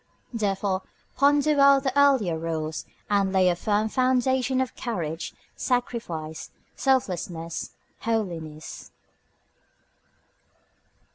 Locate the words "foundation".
3.87-4.59